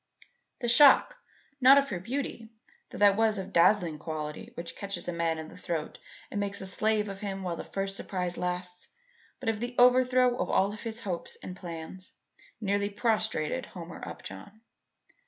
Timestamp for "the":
0.61-0.67, 3.45-3.51, 5.49-5.55, 7.55-7.63, 9.59-9.75